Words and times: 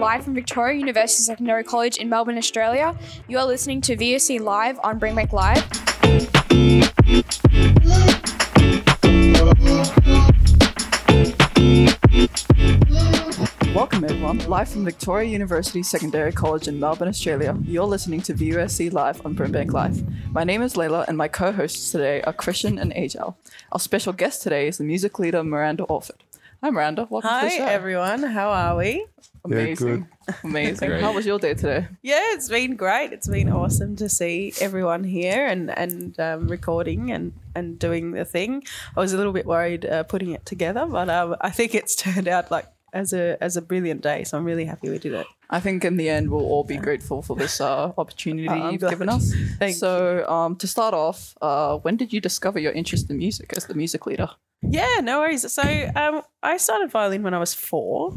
live 0.00 0.24
from 0.24 0.32
Victoria 0.32 0.78
University 0.78 1.22
Secondary 1.22 1.62
College 1.62 1.98
in 1.98 2.08
Melbourne, 2.08 2.38
Australia. 2.38 2.96
You 3.28 3.36
are 3.36 3.44
listening 3.44 3.82
to 3.82 3.94
VUSC 3.94 4.40
Live 4.40 4.80
on 4.82 4.98
Brimbank 4.98 5.30
Live. 5.30 5.62
Welcome 13.74 14.04
everyone, 14.04 14.38
live 14.48 14.70
from 14.70 14.86
Victoria 14.86 15.28
University 15.28 15.82
Secondary 15.82 16.32
College 16.32 16.66
in 16.66 16.80
Melbourne, 16.80 17.08
Australia. 17.08 17.54
You're 17.64 17.84
listening 17.84 18.22
to 18.22 18.32
VUSC 18.32 18.90
Live 18.90 19.24
on 19.26 19.34
Brimbank 19.34 19.72
Live. 19.72 20.02
My 20.32 20.44
name 20.44 20.62
is 20.62 20.76
Layla 20.76 21.06
and 21.08 21.18
my 21.18 21.28
co-hosts 21.28 21.92
today 21.92 22.22
are 22.22 22.32
Christian 22.32 22.78
and 22.78 22.94
Ajal. 22.94 23.34
Our 23.70 23.78
special 23.78 24.14
guest 24.14 24.40
today 24.40 24.66
is 24.66 24.78
the 24.78 24.84
music 24.84 25.18
leader 25.18 25.44
Miranda 25.44 25.82
Orford. 25.84 26.24
Hi 26.62 26.68
Miranda, 26.70 27.06
welcome 27.08 27.30
to 27.30 27.34
the 27.34 27.40
Hi 27.40 27.56
show. 27.56 27.64
everyone, 27.64 28.22
how 28.22 28.50
are 28.50 28.76
we? 28.76 29.06
Amazing. 29.46 30.06
Amazing. 30.44 30.90
How 31.00 31.12
was 31.14 31.24
your 31.24 31.38
day 31.38 31.54
today? 31.54 31.88
Yeah, 32.02 32.20
it's 32.34 32.50
been 32.50 32.76
great. 32.76 33.12
It's 33.14 33.28
been 33.28 33.48
awesome 33.50 33.96
to 33.96 34.10
see 34.10 34.52
everyone 34.60 35.02
here 35.04 35.46
and 35.46 35.70
and 35.70 36.20
um, 36.20 36.48
recording 36.48 37.10
and 37.12 37.32
and 37.54 37.78
doing 37.78 38.10
the 38.12 38.26
thing. 38.26 38.62
I 38.94 39.00
was 39.00 39.14
a 39.14 39.16
little 39.16 39.32
bit 39.32 39.46
worried 39.46 39.86
uh, 39.86 40.02
putting 40.02 40.32
it 40.32 40.44
together, 40.44 40.84
but 40.86 41.08
um, 41.08 41.36
I 41.40 41.48
think 41.50 41.74
it's 41.74 41.96
turned 42.04 42.28
out 42.28 42.50
like 42.50 42.66
as 42.92 43.14
a 43.14 43.42
as 43.42 43.56
a 43.56 43.62
brilliant 43.62 44.02
day. 44.02 44.24
So 44.24 44.36
I'm 44.36 44.44
really 44.44 44.66
happy 44.66 44.90
we 44.90 44.98
did 44.98 45.14
it. 45.14 45.26
I 45.48 45.60
think 45.60 45.82
in 45.86 45.96
the 45.96 46.10
end 46.10 46.30
we'll 46.30 46.44
all 46.44 46.64
be 46.64 46.76
grateful 46.76 47.22
for 47.22 47.36
this 47.36 47.58
uh, 47.62 47.92
opportunity 47.96 48.48
Oh, 48.50 48.68
you've 48.68 48.80
glad. 48.82 48.90
given 48.90 49.08
us. 49.08 49.32
Thank 49.58 49.76
so, 49.76 50.28
um, 50.28 50.56
to 50.56 50.66
start 50.66 50.92
off, 50.92 51.34
uh, 51.40 51.78
when 51.78 51.96
did 51.96 52.12
you 52.12 52.20
discover 52.20 52.58
your 52.58 52.72
interest 52.72 53.08
in 53.08 53.16
music 53.16 53.54
as 53.56 53.64
the 53.64 53.74
music 53.74 54.04
leader? 54.04 54.28
Yeah, 54.62 55.00
no 55.02 55.20
worries. 55.20 55.50
So 55.52 55.62
um, 55.96 56.22
I 56.42 56.56
started 56.56 56.90
violin 56.90 57.22
when 57.22 57.34
I 57.34 57.38
was 57.38 57.54
four. 57.54 58.16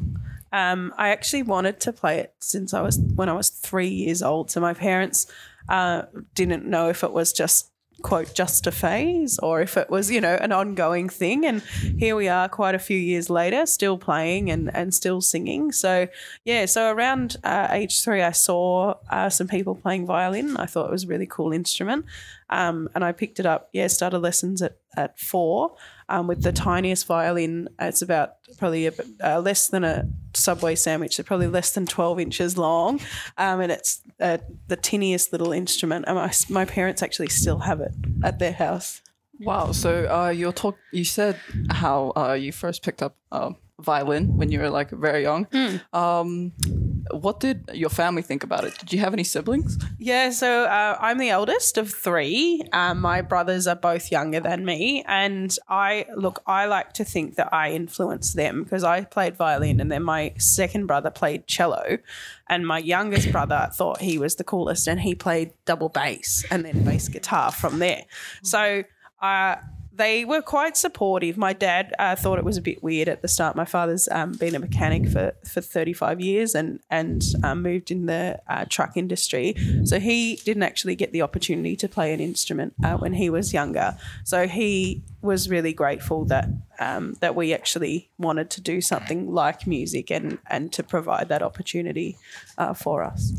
Um, 0.51 0.93
I 0.97 1.09
actually 1.09 1.43
wanted 1.43 1.79
to 1.81 1.93
play 1.93 2.19
it 2.19 2.35
since 2.39 2.73
I 2.73 2.81
was 2.81 2.99
when 3.15 3.29
I 3.29 3.33
was 3.33 3.49
three 3.49 3.87
years 3.87 4.21
old. 4.21 4.51
So 4.51 4.59
my 4.59 4.73
parents 4.73 5.25
uh, 5.69 6.03
didn't 6.35 6.65
know 6.65 6.89
if 6.89 7.03
it 7.03 7.11
was 7.11 7.33
just 7.33 7.71
quote 8.01 8.33
just 8.33 8.67
a 8.67 8.71
phase 8.71 9.39
or 9.39 9.61
if 9.61 9.77
it 9.77 9.89
was 9.89 10.11
you 10.11 10.19
know 10.19 10.35
an 10.41 10.51
ongoing 10.51 11.07
thing 11.07 11.45
and 11.45 11.61
here 11.97 12.15
we 12.15 12.27
are 12.27 12.49
quite 12.49 12.75
a 12.75 12.79
few 12.79 12.97
years 12.97 13.29
later 13.29 13.65
still 13.65 13.97
playing 13.97 14.51
and 14.51 14.75
and 14.75 14.93
still 14.93 15.21
singing 15.21 15.71
so 15.71 16.07
yeah 16.43 16.65
so 16.65 16.91
around 16.91 17.37
uh, 17.43 17.67
age 17.71 18.01
three 18.03 18.21
i 18.21 18.31
saw 18.31 18.93
uh, 19.09 19.29
some 19.29 19.47
people 19.47 19.73
playing 19.73 20.05
violin 20.05 20.57
i 20.57 20.65
thought 20.65 20.87
it 20.87 20.91
was 20.91 21.05
a 21.05 21.07
really 21.07 21.27
cool 21.27 21.53
instrument 21.53 22.03
um, 22.49 22.89
and 22.93 23.05
i 23.05 23.11
picked 23.11 23.39
it 23.39 23.45
up 23.45 23.69
yeah 23.71 23.87
started 23.87 24.19
lessons 24.19 24.61
at, 24.61 24.77
at 24.97 25.17
four 25.17 25.75
um, 26.09 26.27
with 26.27 26.43
the 26.43 26.51
tiniest 26.51 27.05
violin 27.05 27.69
it's 27.79 28.01
about 28.01 28.35
probably 28.57 28.87
a, 28.87 28.93
uh, 29.23 29.39
less 29.39 29.67
than 29.67 29.83
a 29.83 30.07
subway 30.33 30.75
sandwich 30.75 31.15
so 31.15 31.23
probably 31.23 31.47
less 31.47 31.71
than 31.73 31.85
12 31.85 32.19
inches 32.19 32.57
long 32.57 32.99
um, 33.37 33.61
and 33.61 33.71
it's 33.71 34.01
uh, 34.19 34.37
the 34.67 34.75
tiniest 34.75 35.31
little 35.31 35.51
instrument 35.51 36.05
and 36.07 36.15
my, 36.15 36.31
my 36.49 36.65
parents 36.65 37.01
actually 37.01 37.29
still 37.29 37.59
have 37.59 37.79
it 37.81 37.93
at 38.23 38.39
their 38.39 38.53
house 38.53 39.01
Wow. 39.39 39.71
So 39.71 40.07
uh, 40.09 40.29
you're 40.29 40.53
talk. 40.53 40.77
You 40.91 41.03
said 41.03 41.39
how 41.69 42.13
uh, 42.15 42.33
you 42.33 42.51
first 42.51 42.83
picked 42.83 43.01
up 43.01 43.15
um, 43.31 43.57
violin 43.79 44.37
when 44.37 44.51
you 44.51 44.59
were 44.59 44.69
like 44.69 44.89
very 44.91 45.23
young. 45.23 45.47
Um, 45.91 46.53
what 47.11 47.39
did 47.39 47.69
your 47.73 47.89
family 47.89 48.21
think 48.21 48.43
about 48.43 48.63
it? 48.63 48.77
Did 48.77 48.93
you 48.93 48.99
have 48.99 49.13
any 49.13 49.23
siblings? 49.23 49.77
Yeah, 49.99 50.29
so 50.29 50.63
uh, 50.63 50.97
I'm 50.99 51.17
the 51.17 51.29
eldest 51.29 51.77
of 51.77 51.91
three. 51.91 52.61
Um, 52.71 53.01
my 53.01 53.21
brothers 53.21 53.67
are 53.67 53.75
both 53.75 54.11
younger 54.11 54.39
than 54.39 54.65
me, 54.65 55.03
and 55.07 55.55
I 55.67 56.05
look. 56.15 56.41
I 56.47 56.65
like 56.65 56.93
to 56.93 57.03
think 57.03 57.35
that 57.35 57.53
I 57.53 57.71
influenced 57.71 58.35
them 58.35 58.63
because 58.63 58.83
I 58.83 59.03
played 59.03 59.35
violin, 59.35 59.79
and 59.79 59.91
then 59.91 60.03
my 60.03 60.33
second 60.37 60.87
brother 60.87 61.11
played 61.11 61.47
cello, 61.47 61.97
and 62.47 62.65
my 62.65 62.79
youngest 62.79 63.31
brother 63.31 63.69
thought 63.73 64.01
he 64.01 64.17
was 64.17 64.35
the 64.35 64.43
coolest, 64.43 64.87
and 64.87 65.01
he 65.01 65.15
played 65.15 65.53
double 65.65 65.89
bass 65.89 66.45
and 66.49 66.63
then 66.63 66.83
bass 66.83 67.07
guitar 67.09 67.51
from 67.51 67.79
there. 67.79 68.03
So. 68.43 68.83
Uh, 69.21 69.55
they 69.95 70.25
were 70.25 70.41
quite 70.41 70.75
supportive. 70.75 71.37
My 71.37 71.53
dad 71.53 71.93
uh, 71.99 72.15
thought 72.15 72.39
it 72.39 72.43
was 72.43 72.57
a 72.57 72.61
bit 72.61 72.81
weird 72.81 73.07
at 73.07 73.21
the 73.21 73.27
start. 73.27 73.55
My 73.55 73.65
father's 73.65 74.09
um, 74.09 74.31
been 74.33 74.55
a 74.55 74.59
mechanic 74.59 75.07
for, 75.07 75.33
for 75.45 75.61
35 75.61 76.19
years 76.19 76.55
and 76.55 76.79
and 76.89 77.23
um, 77.43 77.61
moved 77.61 77.91
in 77.91 78.07
the 78.07 78.41
uh, 78.47 78.65
truck 78.67 78.97
industry. 78.97 79.55
So 79.83 79.99
he 79.99 80.37
didn't 80.37 80.63
actually 80.63 80.95
get 80.95 81.11
the 81.11 81.21
opportunity 81.21 81.75
to 81.75 81.87
play 81.87 82.11
an 82.13 82.19
instrument 82.19 82.73
uh, 82.83 82.97
when 82.97 83.13
he 83.13 83.29
was 83.29 83.53
younger. 83.53 83.95
So 84.23 84.47
he 84.47 85.03
was 85.21 85.47
really 85.47 85.73
grateful 85.73 86.25
that 86.25 86.49
um, 86.79 87.13
that 87.19 87.35
we 87.35 87.53
actually 87.53 88.09
wanted 88.17 88.49
to 88.51 88.61
do 88.61 88.81
something 88.81 89.31
like 89.31 89.67
music 89.67 90.09
and 90.09 90.39
and 90.49 90.73
to 90.73 90.81
provide 90.81 91.29
that 91.29 91.43
opportunity 91.43 92.17
uh, 92.57 92.73
for 92.73 93.03
us. 93.03 93.33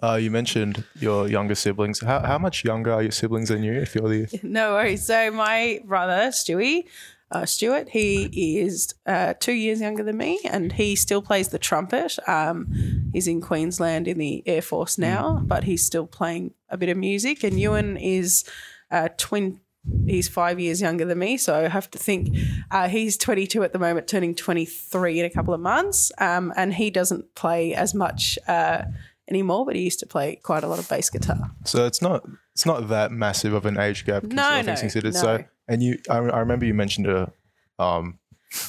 Uh, 0.00 0.14
you 0.14 0.30
mentioned 0.30 0.84
your 1.00 1.28
younger 1.28 1.54
siblings. 1.54 2.00
How, 2.00 2.20
how 2.20 2.38
much 2.38 2.64
younger 2.64 2.92
are 2.92 3.02
your 3.02 3.10
siblings 3.10 3.48
than 3.48 3.64
you? 3.64 3.72
If 3.72 3.94
you're 3.94 4.08
the 4.08 4.40
No 4.42 4.72
worries. 4.74 5.04
So 5.04 5.30
my 5.32 5.80
brother 5.84 6.28
Stewie, 6.28 6.84
uh, 7.32 7.44
Stuart, 7.44 7.88
he 7.88 8.58
is 8.60 8.94
uh, 9.06 9.34
two 9.40 9.52
years 9.52 9.80
younger 9.80 10.04
than 10.04 10.16
me, 10.16 10.38
and 10.44 10.72
he 10.72 10.94
still 10.94 11.20
plays 11.20 11.48
the 11.48 11.58
trumpet. 11.58 12.16
Um, 12.28 13.10
he's 13.12 13.26
in 13.26 13.40
Queensland 13.40 14.06
in 14.06 14.18
the 14.18 14.42
Air 14.46 14.62
Force 14.62 14.98
now, 14.98 15.42
but 15.44 15.64
he's 15.64 15.84
still 15.84 16.06
playing 16.06 16.54
a 16.70 16.76
bit 16.76 16.88
of 16.88 16.96
music. 16.96 17.42
And 17.42 17.58
Ewan 17.58 17.96
is 17.96 18.44
uh, 18.90 19.08
twin. 19.16 19.60
He's 20.06 20.28
five 20.28 20.60
years 20.60 20.80
younger 20.80 21.06
than 21.06 21.18
me, 21.18 21.38
so 21.38 21.54
I 21.54 21.68
have 21.68 21.90
to 21.92 21.98
think 21.98 22.36
uh, 22.70 22.88
he's 22.88 23.16
22 23.16 23.62
at 23.62 23.72
the 23.72 23.78
moment, 23.78 24.06
turning 24.06 24.34
23 24.34 25.20
in 25.20 25.24
a 25.24 25.30
couple 25.30 25.54
of 25.54 25.60
months. 25.60 26.12
Um, 26.18 26.52
and 26.56 26.74
he 26.74 26.90
doesn't 26.90 27.34
play 27.34 27.74
as 27.74 27.94
much 27.94 28.38
uh, 28.46 28.82
anymore, 29.28 29.64
but 29.66 29.76
he 29.76 29.82
used 29.82 29.98
to 30.00 30.06
play 30.06 30.36
quite 30.36 30.64
a 30.64 30.68
lot 30.68 30.78
of 30.78 30.88
bass 30.88 31.10
guitar. 31.10 31.50
so 31.64 31.84
it's 31.86 32.00
not 32.02 32.24
it's 32.54 32.66
not 32.66 32.88
that 32.88 33.12
massive 33.12 33.52
of 33.52 33.66
an 33.66 33.78
age 33.78 34.04
gap. 34.04 34.24
No, 34.24 34.42
all 34.42 34.50
things 34.62 34.66
no, 34.66 34.76
considered. 34.76 35.14
no. 35.14 35.20
So 35.20 35.44
and 35.68 35.82
you, 35.82 35.98
I, 36.10 36.16
I 36.16 36.38
remember 36.38 36.64
you 36.64 36.74
mentioned 36.74 37.06
a, 37.06 37.30
um, 37.78 38.18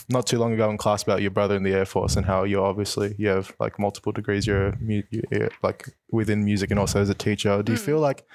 not 0.09 0.27
too 0.27 0.37
long 0.37 0.53
ago 0.53 0.69
in 0.69 0.77
class 0.77 1.01
about 1.01 1.21
your 1.21 1.31
brother 1.31 1.55
in 1.55 1.63
the 1.63 1.73
Air 1.73 1.85
Force 1.85 2.17
and 2.17 2.25
how 2.25 2.43
you're 2.43 2.65
obviously 2.65 3.15
you 3.17 3.29
have 3.29 3.55
like 3.59 3.79
multiple 3.79 4.11
degrees. 4.11 4.45
You're, 4.45 4.73
you're 4.81 5.49
like 5.63 5.87
within 6.11 6.43
music 6.43 6.69
and 6.71 6.79
also 6.79 6.99
as 7.01 7.09
a 7.09 7.13
teacher. 7.13 7.63
Do 7.63 7.71
you 7.71 7.77
Hmm. 7.77 7.85
feel 7.85 7.99
like? 7.99 8.25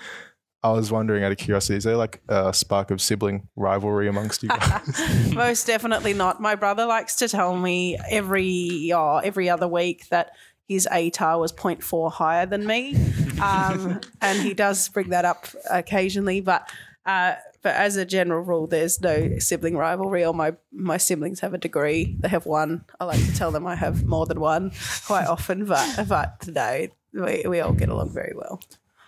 I 0.62 0.70
was 0.70 0.90
wondering 0.90 1.22
out 1.22 1.30
of 1.30 1.36
curiosity, 1.36 1.76
is 1.76 1.84
there 1.84 1.94
like 1.98 2.22
a 2.26 2.54
spark 2.54 2.90
of 2.90 3.02
sibling 3.02 3.48
rivalry 3.54 4.08
amongst 4.08 4.42
you 4.42 4.48
guys? 4.48 4.98
Most 5.34 5.66
definitely 5.66 6.14
not. 6.14 6.40
My 6.40 6.54
brother 6.54 6.86
likes 6.86 7.16
to 7.16 7.28
tell 7.28 7.54
me 7.54 7.98
every 8.08 8.90
oh, 8.94 9.18
every 9.18 9.50
other 9.50 9.68
week 9.68 10.08
that 10.08 10.30
his 10.68 10.88
ATAR 10.90 11.38
was 11.38 11.52
0.4 11.52 12.12
higher 12.12 12.46
than 12.46 12.66
me, 12.66 12.96
um, 13.40 14.00
and 14.20 14.40
he 14.40 14.54
does 14.54 14.88
bring 14.88 15.10
that 15.10 15.24
up 15.24 15.46
occasionally. 15.70 16.40
But 16.40 16.68
uh, 17.06 17.34
but 17.62 17.74
as 17.74 17.96
a 17.96 18.04
general 18.04 18.42
rule, 18.42 18.66
there's 18.66 19.00
no 19.00 19.38
sibling 19.38 19.76
rivalry. 19.76 20.24
Or 20.24 20.34
my 20.34 20.54
my 20.72 20.96
siblings 20.96 21.40
have 21.40 21.54
a 21.54 21.58
degree; 21.58 22.16
they 22.20 22.28
have 22.28 22.46
one. 22.46 22.84
I 23.00 23.04
like 23.04 23.24
to 23.24 23.34
tell 23.34 23.50
them 23.50 23.66
I 23.66 23.74
have 23.76 24.04
more 24.04 24.26
than 24.26 24.40
one 24.40 24.72
quite 25.06 25.26
often, 25.26 25.64
but 25.66 26.06
but 26.08 26.46
no, 26.48 26.86
we, 27.12 27.44
we 27.46 27.60
all 27.60 27.72
get 27.72 27.88
along 27.88 28.10
very 28.12 28.32
well. 28.34 28.60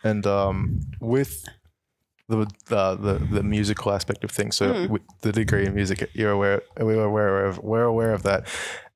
and 0.05 0.27
um, 0.27 0.81
with 1.01 1.47
the, 2.29 2.47
the 2.67 2.97
the 2.97 3.15
the 3.31 3.43
musical 3.43 3.93
aspect 3.93 4.25
of 4.25 4.31
things. 4.31 4.57
So 4.57 4.89
with 4.89 5.03
the 5.21 5.33
degree 5.33 5.67
in 5.67 5.75
music, 5.75 6.11
you're 6.13 6.33
aware. 6.33 6.63
We 6.79 6.97
were 6.97 7.05
aware 7.05 7.47
of. 7.47 7.59
We're 7.59 7.85
aware 7.85 8.13
of 8.13 8.23
that. 8.25 8.47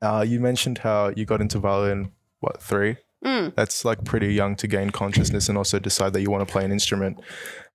Uh, 0.03 0.25
you 0.27 0.41
mentioned 0.41 0.79
how 0.79 1.13
you 1.17 1.25
got 1.25 1.41
into 1.41 1.59
violin. 1.59 2.13
What 2.41 2.63
three? 2.63 2.97
That's 3.23 3.85
like 3.85 4.05
pretty 4.05 4.33
young 4.33 4.57
to 4.57 4.67
gain 4.67 4.91
consciousness 4.91 5.49
and 5.49 5.59
also 5.59 5.79
decide 5.79 6.13
that 6.15 6.23
you 6.23 6.31
want 6.31 6.47
to 6.47 6.51
play 6.51 6.65
an 6.65 6.73
instrument. 6.73 7.21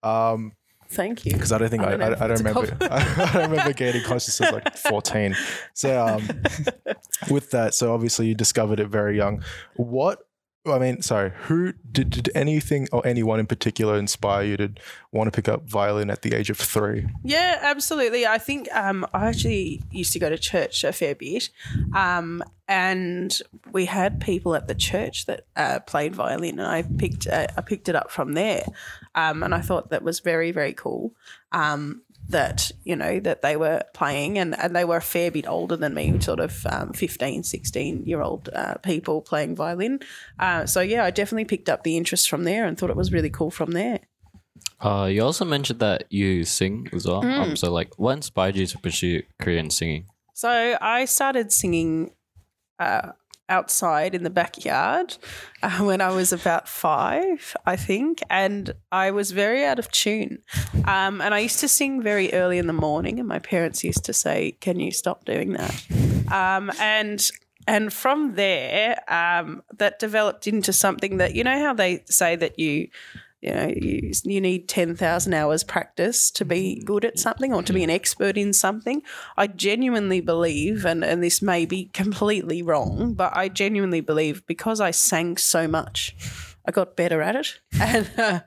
Um, 0.03 0.53
Thank 0.89 1.25
you. 1.25 1.33
because 1.33 1.51
I 1.51 1.57
don't 1.57 1.69
think 1.69 1.83
I, 1.83 1.87
I 1.87 1.97
don't 1.97 1.99
know 1.99 2.05
I, 2.05 2.23
I, 2.23 2.27
don't 2.27 2.37
remember 2.37 2.77
I 2.91 3.31
don't 3.33 3.51
remember 3.51 3.73
gaining 3.73 4.03
consciousness 4.03 4.51
like 4.51 4.77
14. 4.77 5.35
So 5.73 6.05
um, 6.05 6.27
with 7.29 7.51
that, 7.51 7.73
so 7.73 7.93
obviously 7.93 8.27
you 8.27 8.35
discovered 8.35 8.79
it 8.79 8.87
very 8.87 9.17
young. 9.17 9.43
What 9.75 10.19
I 10.67 10.79
mean, 10.79 11.01
sorry, 11.01 11.31
who 11.43 11.73
did, 11.91 12.09
did 12.09 12.29
anything 12.33 12.87
or 12.91 13.05
anyone 13.05 13.39
in 13.39 13.45
particular 13.45 13.97
inspire 13.97 14.43
you 14.43 14.57
to 14.57 14.71
want 15.11 15.27
to 15.27 15.31
pick 15.31 15.47
up 15.47 15.69
violin 15.69 16.09
at 16.09 16.23
the 16.23 16.33
age 16.33 16.49
of 16.49 16.57
three? 16.57 17.07
Yeah, 17.23 17.59
absolutely. 17.61 18.25
I 18.25 18.37
think 18.39 18.67
um, 18.73 19.05
I 19.13 19.27
actually 19.27 19.83
used 19.91 20.11
to 20.13 20.19
go 20.19 20.29
to 20.29 20.37
church 20.37 20.83
a 20.83 20.91
fair 20.91 21.13
bit, 21.13 21.49
um, 21.93 22.43
and 22.67 23.39
we 23.71 23.85
had 23.85 24.19
people 24.19 24.55
at 24.55 24.67
the 24.67 24.73
church 24.73 25.27
that 25.27 25.45
uh, 25.55 25.79
played 25.81 26.15
violin, 26.15 26.59
and 26.59 26.67
I 26.67 26.81
picked 26.81 27.27
uh, 27.27 27.47
I 27.55 27.61
picked 27.61 27.87
it 27.87 27.95
up 27.95 28.09
from 28.09 28.33
there, 28.33 28.65
um, 29.13 29.43
and 29.43 29.53
I 29.53 29.61
thought 29.61 29.89
that 29.91 30.03
was 30.03 30.19
very 30.19 30.51
very 30.51 30.73
cool. 30.73 31.13
Um, 31.51 32.01
that 32.29 32.71
you 32.83 32.95
know 32.95 33.19
that 33.19 33.41
they 33.41 33.55
were 33.55 33.81
playing 33.93 34.37
and, 34.37 34.57
and 34.59 34.75
they 34.75 34.83
were 34.85 34.97
a 34.97 35.01
fair 35.01 35.29
bit 35.29 35.47
older 35.47 35.75
than 35.75 35.93
me 35.93 36.19
sort 36.19 36.39
of 36.39 36.65
um, 36.67 36.91
15 36.93 37.43
16 37.43 38.05
year 38.05 38.21
old 38.21 38.49
uh, 38.53 38.75
people 38.75 39.21
playing 39.21 39.55
violin 39.55 39.99
uh, 40.39 40.65
so 40.65 40.81
yeah 40.81 41.03
i 41.03 41.11
definitely 41.11 41.45
picked 41.45 41.69
up 41.69 41.83
the 41.83 41.97
interest 41.97 42.29
from 42.29 42.43
there 42.43 42.65
and 42.65 42.77
thought 42.77 42.89
it 42.89 42.95
was 42.95 43.11
really 43.11 43.29
cool 43.29 43.51
from 43.51 43.71
there 43.71 43.99
Uh, 44.81 45.07
you 45.09 45.23
also 45.23 45.45
mentioned 45.45 45.79
that 45.79 46.03
you 46.09 46.43
sing 46.43 46.87
as 46.93 47.05
well. 47.07 47.23
Um, 47.25 47.55
so 47.55 47.71
like, 47.71 47.97
what 47.97 48.11
inspired 48.13 48.55
you 48.55 48.67
to 48.67 48.77
pursue 48.77 49.23
Korean 49.39 49.69
singing? 49.69 50.05
So 50.33 50.77
I 50.81 51.05
started 51.05 51.51
singing 51.51 52.11
uh, 52.79 53.11
outside 53.49 54.15
in 54.15 54.23
the 54.23 54.29
backyard 54.29 55.17
uh, 55.61 55.79
when 55.79 56.01
I 56.01 56.09
was 56.09 56.33
about 56.33 56.67
five, 56.67 57.55
I 57.65 57.75
think, 57.75 58.21
and 58.29 58.73
I 58.91 59.11
was 59.11 59.31
very 59.31 59.63
out 59.65 59.79
of 59.79 59.91
tune. 59.91 60.39
Um, 60.85 61.21
and 61.21 61.33
I 61.33 61.39
used 61.39 61.59
to 61.59 61.67
sing 61.67 62.01
very 62.01 62.33
early 62.33 62.57
in 62.57 62.67
the 62.67 62.73
morning, 62.73 63.19
and 63.19 63.27
my 63.27 63.39
parents 63.39 63.83
used 63.83 64.05
to 64.05 64.13
say, 64.13 64.57
"Can 64.61 64.79
you 64.79 64.91
stop 64.91 65.25
doing 65.25 65.53
that?" 65.53 65.85
Um, 66.31 66.71
and 66.79 67.29
and 67.67 67.91
from 67.91 68.35
there, 68.35 68.99
um, 69.11 69.63
that 69.77 69.99
developed 69.99 70.47
into 70.47 70.71
something 70.71 71.17
that 71.17 71.35
you 71.35 71.43
know 71.43 71.59
how 71.59 71.73
they 71.73 72.03
say 72.05 72.35
that 72.35 72.59
you 72.59 72.89
you 73.45 73.53
know 73.53 73.73
you, 73.75 74.11
you 74.23 74.41
need 74.41 74.67
10,000 74.67 75.33
hours 75.33 75.63
practice 75.63 76.31
to 76.31 76.45
be 76.45 76.75
mm-hmm. 76.75 76.85
good 76.85 77.05
at 77.05 77.19
something 77.19 77.53
or 77.53 77.63
to 77.63 77.73
be 77.73 77.83
an 77.83 77.89
expert 77.89 78.37
in 78.37 78.53
something. 78.53 79.01
I 79.37 79.47
genuinely 79.47 80.21
believe 80.21 80.85
and, 80.85 81.03
and 81.03 81.23
this 81.23 81.41
may 81.41 81.65
be 81.65 81.85
completely 81.93 82.61
wrong 82.61 83.13
but 83.13 83.35
i 83.35 83.47
genuinely 83.47 84.01
believe 84.01 84.45
because 84.47 84.79
i 84.79 84.91
sang 84.91 85.37
so 85.37 85.67
much 85.67 86.15
I 86.67 86.71
got 86.71 86.95
better 86.95 87.21
at 87.21 87.35
it, 87.35 87.59
and 87.79 88.09
uh, 88.17 88.39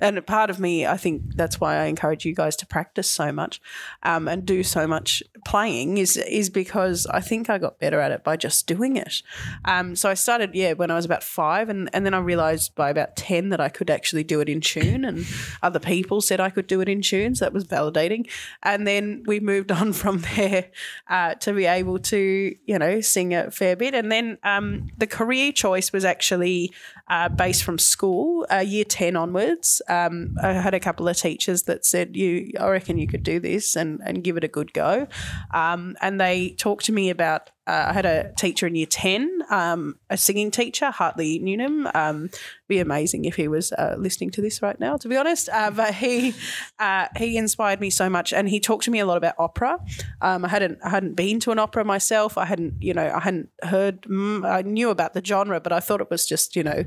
and 0.00 0.26
part 0.26 0.50
of 0.50 0.58
me, 0.58 0.86
I 0.86 0.96
think 0.96 1.36
that's 1.36 1.60
why 1.60 1.76
I 1.76 1.84
encourage 1.84 2.24
you 2.24 2.34
guys 2.34 2.56
to 2.56 2.66
practice 2.66 3.10
so 3.10 3.32
much, 3.32 3.60
um, 4.02 4.28
and 4.28 4.46
do 4.46 4.62
so 4.62 4.86
much 4.86 5.22
playing 5.44 5.98
is 5.98 6.16
is 6.16 6.50
because 6.50 7.06
I 7.06 7.20
think 7.20 7.50
I 7.50 7.58
got 7.58 7.78
better 7.78 8.00
at 8.00 8.12
it 8.12 8.24
by 8.24 8.36
just 8.36 8.66
doing 8.66 8.96
it. 8.96 9.22
Um, 9.64 9.94
so 9.96 10.08
I 10.08 10.14
started, 10.14 10.54
yeah, 10.54 10.72
when 10.72 10.90
I 10.90 10.94
was 10.94 11.04
about 11.04 11.22
five, 11.22 11.68
and 11.68 11.90
and 11.92 12.06
then 12.06 12.14
I 12.14 12.18
realised 12.18 12.74
by 12.74 12.90
about 12.90 13.16
ten 13.16 13.50
that 13.50 13.60
I 13.60 13.68
could 13.68 13.90
actually 13.90 14.24
do 14.24 14.40
it 14.40 14.48
in 14.48 14.60
tune, 14.60 15.04
and 15.04 15.26
other 15.62 15.78
people 15.78 16.20
said 16.20 16.40
I 16.40 16.50
could 16.50 16.66
do 16.66 16.80
it 16.80 16.88
in 16.88 17.02
tune, 17.02 17.34
so 17.34 17.44
that 17.44 17.52
was 17.52 17.64
validating. 17.64 18.30
And 18.62 18.86
then 18.86 19.22
we 19.26 19.40
moved 19.40 19.70
on 19.80 19.92
from 19.92 20.22
there 20.36 20.70
uh, 21.08 21.34
to 21.34 21.52
be 21.52 21.66
able 21.66 21.98
to, 21.98 22.54
you 22.64 22.78
know, 22.78 23.00
sing 23.00 23.34
a 23.34 23.50
fair 23.50 23.76
bit, 23.76 23.94
and 23.94 24.10
then 24.10 24.38
um, 24.42 24.88
the 24.96 25.06
career 25.06 25.52
choice 25.52 25.92
was 25.92 26.04
actually 26.04 26.72
uh, 27.08 27.28
based 27.28 27.65
from 27.66 27.78
school, 27.78 28.46
uh, 28.50 28.58
year 28.58 28.84
10 28.84 29.16
onwards. 29.16 29.82
Um, 29.88 30.36
I 30.42 30.52
had 30.52 30.72
a 30.72 30.80
couple 30.80 31.08
of 31.08 31.16
teachers 31.16 31.64
that 31.64 31.84
said, 31.84 32.16
"You, 32.16 32.52
I 32.58 32.68
reckon 32.68 32.96
you 32.96 33.08
could 33.08 33.24
do 33.24 33.40
this 33.40 33.76
and, 33.76 34.00
and 34.04 34.24
give 34.24 34.36
it 34.36 34.44
a 34.44 34.48
good 34.48 34.72
go. 34.72 35.08
Um, 35.52 35.96
and 36.00 36.20
they 36.20 36.50
talked 36.50 36.86
to 36.86 36.92
me 36.92 37.10
about 37.10 37.50
uh, 37.66 37.86
I 37.88 37.92
had 37.92 38.06
a 38.06 38.32
teacher 38.34 38.66
in 38.66 38.74
year 38.74 38.86
10, 38.86 39.42
um, 39.50 39.98
a 40.08 40.16
singing 40.16 40.50
teacher, 40.50 40.90
Hartley 40.90 41.38
Newnham. 41.38 41.88
Um, 41.94 42.30
be 42.68 42.78
amazing 42.78 43.24
if 43.24 43.36
he 43.36 43.48
was 43.48 43.72
uh, 43.72 43.96
listening 43.98 44.30
to 44.30 44.40
this 44.40 44.62
right 44.62 44.78
now, 44.78 44.96
to 44.96 45.08
be 45.08 45.16
honest. 45.16 45.48
Uh, 45.48 45.70
but 45.70 45.94
he 45.94 46.34
uh, 46.78 47.06
he 47.16 47.36
inspired 47.36 47.80
me 47.80 47.90
so 47.90 48.08
much, 48.08 48.32
and 48.32 48.48
he 48.48 48.60
talked 48.60 48.84
to 48.84 48.90
me 48.90 48.98
a 48.98 49.06
lot 49.06 49.16
about 49.16 49.34
opera. 49.38 49.78
Um, 50.20 50.44
I 50.44 50.48
hadn't 50.48 50.78
I 50.82 50.90
hadn't 50.90 51.14
been 51.14 51.40
to 51.40 51.52
an 51.52 51.58
opera 51.58 51.84
myself. 51.84 52.38
I 52.38 52.44
hadn't 52.44 52.74
you 52.80 52.94
know 52.94 53.12
I 53.14 53.20
hadn't 53.20 53.50
heard. 53.62 54.02
Mm, 54.02 54.48
I 54.48 54.62
knew 54.62 54.90
about 54.90 55.14
the 55.14 55.24
genre, 55.24 55.60
but 55.60 55.72
I 55.72 55.80
thought 55.80 56.00
it 56.00 56.10
was 56.10 56.26
just 56.26 56.56
you 56.56 56.62
know 56.62 56.84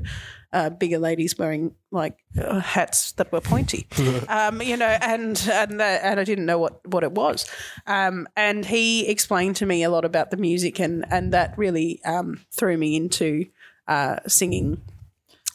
uh, 0.52 0.70
bigger 0.70 0.98
ladies 0.98 1.38
wearing 1.38 1.74
like 1.92 2.16
uh, 2.40 2.60
hats 2.60 3.12
that 3.12 3.30
were 3.32 3.40
pointy, 3.40 3.86
um, 4.28 4.60
you 4.60 4.76
know, 4.76 4.86
and 4.86 5.48
and 5.52 5.80
that, 5.80 6.02
and 6.02 6.20
I 6.20 6.24
didn't 6.24 6.46
know 6.46 6.58
what 6.58 6.86
what 6.86 7.04
it 7.04 7.12
was. 7.12 7.48
Um, 7.86 8.28
and 8.36 8.66
he 8.66 9.08
explained 9.08 9.56
to 9.56 9.66
me 9.66 9.82
a 9.82 9.90
lot 9.90 10.04
about 10.04 10.30
the 10.30 10.36
music, 10.36 10.69
and 10.78 11.04
and 11.10 11.32
that 11.32 11.56
really 11.56 12.00
um, 12.04 12.40
threw 12.50 12.76
me 12.76 12.96
into 12.96 13.46
uh, 13.88 14.16
singing 14.26 14.80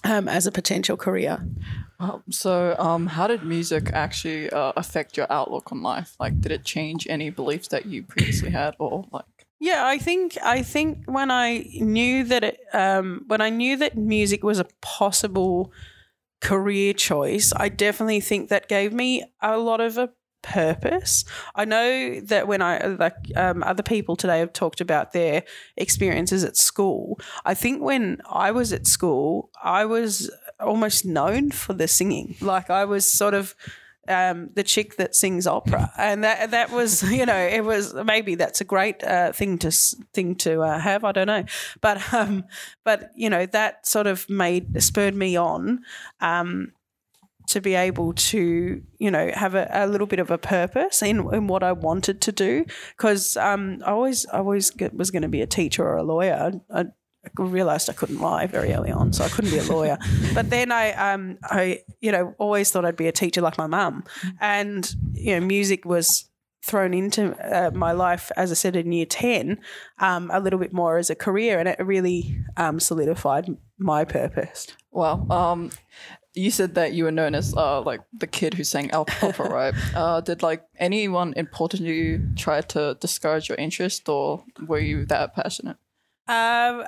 um, 0.03 0.27
as 0.27 0.45
a 0.45 0.51
potential 0.51 0.97
career. 0.97 1.39
Um, 1.99 2.23
so, 2.29 2.75
um, 2.77 3.07
how 3.07 3.27
did 3.27 3.43
music 3.43 3.89
actually 3.93 4.49
uh, 4.49 4.73
affect 4.75 5.15
your 5.15 5.31
outlook 5.31 5.71
on 5.71 5.81
life? 5.81 6.15
Like, 6.19 6.41
did 6.41 6.51
it 6.51 6.65
change 6.65 7.07
any 7.09 7.29
beliefs 7.29 7.69
that 7.69 7.85
you 7.85 8.03
previously 8.03 8.49
had, 8.49 8.75
or 8.79 9.05
like? 9.11 9.25
Yeah, 9.59 9.87
I 9.87 9.97
think 9.97 10.37
I 10.43 10.61
think 10.61 11.05
when 11.05 11.31
I 11.31 11.65
knew 11.75 12.25
that 12.25 12.43
it, 12.43 12.59
um, 12.73 13.23
when 13.27 13.41
I 13.41 13.49
knew 13.49 13.77
that 13.77 13.97
music 13.97 14.43
was 14.43 14.59
a 14.59 14.67
possible 14.81 15.71
career 16.41 16.93
choice, 16.93 17.53
I 17.55 17.69
definitely 17.69 18.19
think 18.19 18.49
that 18.49 18.67
gave 18.67 18.93
me 18.93 19.23
a 19.41 19.57
lot 19.57 19.79
of 19.79 19.97
a 19.97 20.09
purpose. 20.45 21.25
I 21.55 21.65
know 21.65 22.19
that 22.21 22.47
when 22.47 22.61
I 22.61 22.77
like 22.85 23.15
um, 23.35 23.63
other 23.63 23.83
people 23.83 24.15
today 24.15 24.39
have 24.39 24.53
talked 24.53 24.79
about 24.79 25.11
their 25.11 25.43
experiences 25.75 26.43
at 26.43 26.55
school. 26.55 27.19
I 27.43 27.55
think 27.55 27.81
when 27.81 28.21
I 28.29 28.51
was 28.51 28.71
at 28.71 28.85
school, 28.87 29.49
I 29.61 29.85
was 29.85 30.29
almost 30.59 31.05
known 31.05 31.51
for 31.51 31.73
the 31.73 31.87
singing. 31.87 32.35
Like 32.41 32.69
I 32.69 32.85
was 32.85 33.05
sort 33.11 33.33
of 33.33 33.55
um, 34.07 34.51
the 34.53 34.63
chick 34.63 34.97
that 34.97 35.15
sings 35.15 35.47
opera, 35.47 35.91
and 35.97 36.23
that 36.23 36.51
that 36.51 36.71
was 36.71 37.01
you 37.11 37.25
know 37.25 37.35
it 37.35 37.63
was 37.63 37.93
maybe 37.93 38.35
that's 38.35 38.61
a 38.61 38.65
great 38.65 39.03
uh, 39.03 39.31
thing 39.31 39.57
to 39.59 39.71
thing 40.13 40.35
to 40.35 40.61
uh, 40.61 40.79
have. 40.79 41.03
I 41.03 41.11
don't 41.11 41.27
know, 41.27 41.43
but 41.81 42.13
um, 42.13 42.45
but 42.83 43.11
you 43.15 43.29
know 43.29 43.45
that 43.47 43.87
sort 43.87 44.07
of 44.07 44.29
made 44.29 44.81
spurred 44.81 45.15
me 45.15 45.35
on. 45.35 45.83
Um, 46.21 46.73
to 47.47 47.61
be 47.61 47.75
able 47.75 48.13
to, 48.13 48.81
you 48.97 49.11
know, 49.11 49.31
have 49.33 49.55
a, 49.55 49.69
a 49.71 49.87
little 49.87 50.07
bit 50.07 50.19
of 50.19 50.31
a 50.31 50.37
purpose 50.37 51.01
in, 51.01 51.17
in 51.33 51.47
what 51.47 51.63
I 51.63 51.71
wanted 51.71 52.21
to 52.21 52.31
do, 52.31 52.65
because 52.97 53.37
um, 53.37 53.81
I 53.85 53.91
always, 53.91 54.25
I 54.27 54.39
always 54.39 54.71
was 54.93 55.11
going 55.11 55.23
to 55.23 55.27
be 55.27 55.41
a 55.41 55.47
teacher 55.47 55.83
or 55.83 55.97
a 55.97 56.03
lawyer. 56.03 56.61
I, 56.73 56.79
I 56.79 56.85
realized 57.37 57.89
I 57.89 57.93
couldn't 57.93 58.19
lie 58.19 58.47
very 58.47 58.73
early 58.73 58.91
on, 58.91 59.13
so 59.13 59.23
I 59.23 59.29
couldn't 59.29 59.51
be 59.51 59.57
a 59.57 59.63
lawyer. 59.63 59.97
but 60.33 60.49
then 60.49 60.71
I, 60.71 60.91
um, 60.93 61.37
I, 61.43 61.81
you 62.01 62.11
know, 62.11 62.35
always 62.37 62.71
thought 62.71 62.85
I'd 62.85 62.95
be 62.95 63.07
a 63.07 63.11
teacher 63.11 63.41
like 63.41 63.57
my 63.57 63.67
mum, 63.67 64.03
and 64.39 64.93
you 65.13 65.39
know, 65.39 65.45
music 65.45 65.85
was 65.85 66.29
thrown 66.63 66.93
into 66.93 67.35
uh, 67.37 67.69
my 67.71 67.91
life, 67.91 68.31
as 68.35 68.51
I 68.51 68.55
said 68.55 68.75
in 68.75 68.91
year 68.91 69.05
ten, 69.05 69.59
um, 69.99 70.31
a 70.33 70.39
little 70.39 70.59
bit 70.59 70.73
more 70.73 70.97
as 70.97 71.09
a 71.09 71.15
career, 71.15 71.59
and 71.59 71.69
it 71.69 71.79
really 71.79 72.37
um, 72.57 72.79
solidified 72.79 73.49
my 73.77 74.03
purpose. 74.05 74.67
Well, 74.91 75.31
um, 75.31 75.71
you 76.35 76.51
said 76.51 76.75
that 76.75 76.93
you 76.93 77.05
were 77.05 77.11
known 77.11 77.33
as 77.33 77.55
uh, 77.55 77.81
like 77.81 78.01
the 78.13 78.27
kid 78.27 78.53
who 78.53 78.63
sang 78.63 78.93
opera, 78.93 79.49
right? 79.49 79.73
Uh, 79.95 80.21
did 80.21 80.43
like 80.43 80.63
anyone 80.77 81.33
important 81.35 81.83
to 81.83 81.93
you 81.93 82.29
try 82.35 82.61
to 82.61 82.97
discourage 82.99 83.49
your 83.49 83.57
interest, 83.57 84.07
or 84.09 84.43
were 84.67 84.79
you 84.79 85.05
that 85.05 85.33
passionate? 85.33 85.77
Um, 86.27 86.85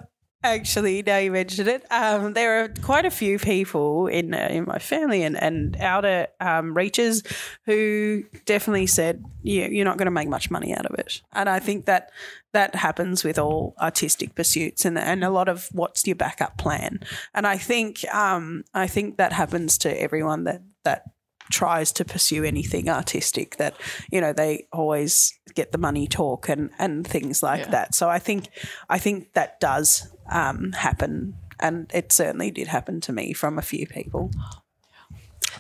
Actually, 0.48 1.04
now 1.04 1.18
you 1.18 1.30
mentioned 1.32 1.68
it, 1.68 1.86
um, 1.92 2.32
there 2.32 2.64
are 2.64 2.70
quite 2.82 3.04
a 3.04 3.12
few 3.12 3.38
people 3.38 4.08
in 4.08 4.34
uh, 4.34 4.48
in 4.50 4.64
my 4.66 4.80
family 4.80 5.22
and, 5.24 5.36
and 5.42 5.76
outer 5.76 6.28
um, 6.40 6.74
reaches 6.74 7.22
who 7.66 8.24
definitely 8.46 8.88
said, 8.88 9.26
yeah, 9.44 9.68
you're 9.68 9.84
not 9.84 9.98
going 9.98 10.06
to 10.06 10.12
make 10.12 10.30
much 10.30 10.50
money 10.50 10.74
out 10.74 10.86
of 10.86 10.98
it. 10.98 11.22
And 11.34 11.50
I 11.50 11.60
think 11.60 11.86
that 11.86 12.12
that 12.54 12.76
happens 12.76 13.26
with 13.26 13.38
all 13.38 13.76
artistic 13.78 14.36
pursuits 14.36 14.86
and, 14.86 14.98
and 14.98 15.22
a 15.22 15.30
lot 15.30 15.50
of 15.50 15.68
what's 15.74 16.08
your 16.08 16.16
backup 16.16 16.58
plan. 16.58 17.02
And 17.34 17.46
I 17.46 17.58
think 17.58 18.06
um, 18.14 18.64
I 18.74 18.88
think 18.88 19.18
that 19.18 19.34
happens 19.34 19.78
to 19.80 20.02
everyone 20.02 20.46
that 20.46 20.62
that 20.86 21.04
tries 21.52 21.92
to 21.94 22.04
pursue 22.06 22.44
anything 22.44 22.90
artistic 22.90 23.56
that 23.58 23.74
you 24.12 24.22
know 24.22 24.34
they 24.34 24.68
always 24.72 25.34
get 25.56 25.72
the 25.72 25.78
money 25.78 26.08
talk 26.08 26.50
and 26.50 26.70
and 26.80 27.06
things 27.08 27.42
like 27.44 27.62
Yeah. 27.66 27.72
that. 27.72 27.96
So 27.96 28.10
i 28.10 28.20
think 28.20 28.50
i 28.90 29.00
think 29.00 29.34
that 29.34 29.60
does 29.60 30.08
um, 30.32 30.72
happen. 30.74 31.34
And 31.60 31.90
it 31.94 32.12
certainly 32.12 32.52
did 32.52 32.68
happen 32.68 33.02
to 33.02 33.12
me 33.14 33.34
from 33.34 33.58
a 33.58 33.62
few 33.62 33.88
people. 33.88 34.30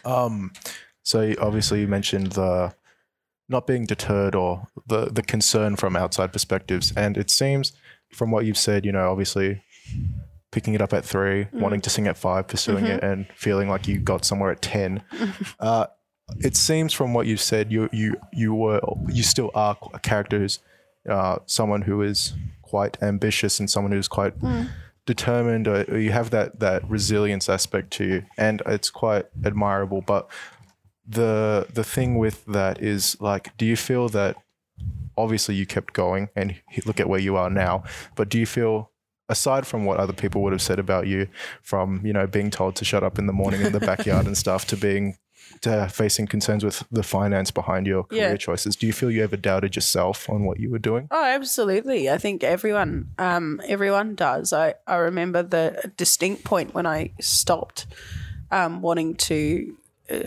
Um 0.05 0.51
So 1.03 1.33
obviously 1.39 1.81
you 1.81 1.87
mentioned 1.87 2.33
the 2.33 2.73
not 3.49 3.65
being 3.65 3.85
deterred 3.85 4.35
or 4.35 4.67
the 4.87 5.05
the 5.11 5.21
concern 5.21 5.75
from 5.77 5.95
outside 5.95 6.31
perspectives, 6.33 6.93
and 6.97 7.17
it 7.17 7.29
seems 7.29 7.71
from 8.13 8.31
what 8.31 8.45
you've 8.45 8.57
said, 8.57 8.85
you 8.85 8.91
know, 8.91 9.09
obviously 9.11 9.61
picking 10.57 10.73
it 10.77 10.81
up 10.81 10.93
at 10.99 11.03
3 11.05 11.47
wanting 11.63 11.81
to 11.81 11.89
sing 11.95 12.07
at 12.07 12.17
five, 12.17 12.43
pursuing 12.53 12.85
it, 12.93 12.99
and 13.09 13.19
feeling 13.45 13.67
like 13.73 13.83
you 13.89 13.95
got 14.13 14.21
somewhere 14.29 14.51
at 14.55 14.61
10 14.61 15.03
Uh, 15.69 15.85
it 16.49 16.55
seems 16.57 16.91
from 16.93 17.09
what 17.15 17.25
you've 17.27 17.45
said, 17.51 17.71
you 17.71 17.81
you 18.01 18.09
you 18.41 18.49
were 18.61 18.81
you 19.17 19.23
still 19.33 19.49
are 19.63 19.75
a 19.93 19.99
character 20.09 20.37
who's 20.39 20.59
uh, 21.15 21.37
someone 21.45 21.83
who 21.83 21.97
is 22.01 22.33
quite 22.63 22.93
ambitious 23.01 23.53
and 23.59 23.69
someone 23.69 23.93
who's 23.93 24.09
quite 24.19 24.33
determined. 25.05 25.65
Or, 25.67 25.85
or 25.91 25.97
you 26.05 26.11
have 26.11 26.29
that 26.31 26.59
that 26.59 26.79
resilience 26.89 27.47
aspect 27.57 27.87
to 27.97 28.03
you 28.03 28.19
and 28.37 28.61
it's 28.65 28.89
quite 29.03 29.25
admirable 29.45 30.01
but 30.13 30.23
the 31.17 31.65
the 31.73 31.83
thing 31.95 32.17
with 32.17 32.37
that 32.45 32.75
is 32.93 33.15
like 33.21 33.55
do 33.57 33.65
you 33.65 33.77
feel 33.77 34.09
that 34.09 34.35
obviously 35.15 35.55
you 35.55 35.65
kept 35.65 35.93
going 35.93 36.23
and 36.35 36.47
look 36.85 36.99
at 36.99 37.07
where 37.07 37.21
you 37.27 37.37
are 37.37 37.49
now 37.49 37.83
but 38.17 38.27
do 38.27 38.37
you 38.37 38.45
feel 38.45 38.91
aside 39.29 39.67
from 39.67 39.85
what 39.85 39.97
other 39.99 40.13
people 40.13 40.41
would 40.41 40.53
have 40.53 40.61
said 40.61 40.79
about 40.79 41.07
you 41.07 41.27
from 41.61 42.05
you 42.05 42.13
know 42.13 42.25
being 42.27 42.49
told 42.49 42.75
to 42.75 42.85
shut 42.85 43.03
up 43.03 43.19
in 43.19 43.27
the 43.27 43.33
morning 43.33 43.61
in 43.61 43.71
the 43.73 43.79
backyard 43.91 44.25
and 44.25 44.37
stuff 44.37 44.65
to 44.67 44.77
being 44.77 45.17
to 45.61 45.87
facing 45.89 46.27
concerns 46.27 46.63
with 46.63 46.83
the 46.91 47.03
finance 47.03 47.51
behind 47.51 47.87
your 47.87 48.03
career 48.03 48.31
Yeah. 48.31 48.35
choices 48.37 48.75
do 48.75 48.85
you 48.87 48.93
feel 48.93 49.09
you 49.09 49.23
ever 49.23 49.37
doubted 49.37 49.75
yourself 49.75 50.29
on 50.29 50.43
what 50.43 50.59
you 50.59 50.69
were 50.69 50.79
doing 50.79 51.07
Oh, 51.11 51.23
absolutely. 51.23 52.09
I 52.09 52.17
think 52.17 52.43
everyone, 52.43 53.09
um, 53.17 53.61
everyone 53.67 54.15
does. 54.15 54.51
I, 54.53 54.75
I 54.85 54.95
remember 54.97 55.43
the 55.43 55.91
distinct 55.97 56.43
point 56.43 56.73
when 56.73 56.85
I 56.85 57.11
stopped 57.21 57.85
um, 58.51 58.81
wanting 58.81 59.15
to 59.15 59.75
uh, 60.11 60.19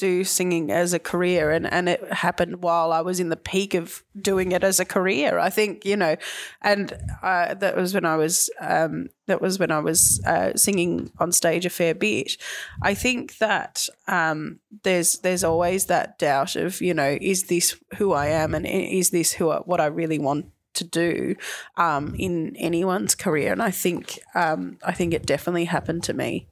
do 0.00 0.24
singing 0.24 0.70
as 0.70 0.94
a 0.94 0.98
career 0.98 1.50
and, 1.50 1.70
and 1.70 1.88
it 1.88 2.12
happened 2.12 2.62
while 2.62 2.90
I 2.90 3.02
was 3.02 3.20
in 3.20 3.28
the 3.28 3.36
peak 3.36 3.74
of 3.74 4.02
doing 4.18 4.52
it 4.52 4.64
as 4.64 4.80
a 4.80 4.84
career. 4.86 5.38
I 5.38 5.50
think, 5.50 5.84
you 5.84 5.96
know, 5.96 6.16
and 6.62 6.92
uh, 7.22 7.54
that 7.54 7.76
was 7.76 7.92
when 7.92 8.06
I 8.06 8.16
was 8.16 8.48
um, 8.60 9.10
that 9.26 9.42
was 9.42 9.58
when 9.58 9.70
I 9.70 9.78
was 9.78 10.20
uh, 10.26 10.56
singing 10.56 11.12
on 11.18 11.32
stage 11.32 11.66
a 11.66 11.70
fair 11.70 11.94
bit. 11.94 12.36
I 12.82 12.94
think 12.94 13.36
that 13.38 13.86
um, 14.08 14.60
there's 14.82 15.18
there's 15.18 15.44
always 15.44 15.86
that 15.86 16.18
doubt 16.18 16.56
of, 16.56 16.80
you 16.80 16.94
know, 16.94 17.18
is 17.20 17.44
this 17.44 17.76
who 17.98 18.12
I 18.12 18.28
am 18.28 18.54
and 18.54 18.66
is 18.66 19.10
this 19.10 19.32
who 19.32 19.50
I, 19.50 19.58
what 19.58 19.80
I 19.80 19.86
really 19.86 20.18
want 20.18 20.46
to 20.72 20.84
do 20.84 21.36
um, 21.76 22.14
in 22.18 22.56
anyone's 22.56 23.14
career? 23.14 23.52
And 23.52 23.62
I 23.62 23.70
think 23.70 24.18
um, 24.34 24.78
I 24.82 24.92
think 24.92 25.12
it 25.12 25.26
definitely 25.26 25.66
happened 25.66 26.04
to 26.04 26.14
me. 26.14 26.48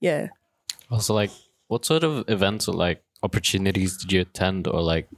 Yeah. 0.00 0.28
Also, 0.90 1.12
like, 1.12 1.30
what 1.68 1.84
sort 1.84 2.04
of 2.04 2.28
events 2.28 2.68
or 2.68 2.74
like 2.74 3.02
opportunities 3.22 3.96
did 3.96 4.12
you 4.12 4.20
attend 4.22 4.66
or 4.66 4.82
like 4.82 5.08